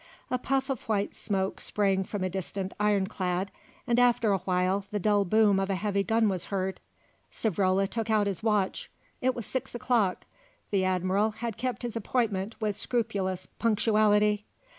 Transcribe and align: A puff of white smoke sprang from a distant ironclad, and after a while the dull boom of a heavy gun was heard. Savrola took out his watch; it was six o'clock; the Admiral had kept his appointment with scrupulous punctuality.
A 0.31 0.39
puff 0.39 0.71
of 0.71 0.89
white 0.89 1.13
smoke 1.13 1.59
sprang 1.61 2.03
from 2.03 2.23
a 2.23 2.29
distant 2.31 2.73
ironclad, 2.79 3.51
and 3.85 3.99
after 3.99 4.31
a 4.33 4.39
while 4.39 4.83
the 4.89 4.99
dull 4.99 5.25
boom 5.25 5.59
of 5.59 5.69
a 5.69 5.75
heavy 5.75 6.01
gun 6.01 6.27
was 6.27 6.45
heard. 6.45 6.79
Savrola 7.31 7.87
took 7.87 8.09
out 8.09 8.25
his 8.25 8.41
watch; 8.41 8.89
it 9.21 9.35
was 9.35 9.45
six 9.45 9.75
o'clock; 9.75 10.25
the 10.71 10.83
Admiral 10.83 11.29
had 11.29 11.55
kept 11.55 11.83
his 11.83 11.95
appointment 11.95 12.59
with 12.59 12.75
scrupulous 12.75 13.45
punctuality. 13.45 14.47